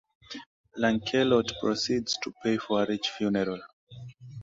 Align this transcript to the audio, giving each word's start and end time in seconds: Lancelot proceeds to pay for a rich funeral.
Lancelot 0.77 1.51
proceeds 1.61 2.17
to 2.23 2.33
pay 2.43 2.57
for 2.57 2.81
a 2.81 2.87
rich 2.87 3.11
funeral. 3.11 3.61